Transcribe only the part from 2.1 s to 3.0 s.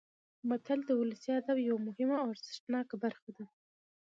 او ارزښتناکه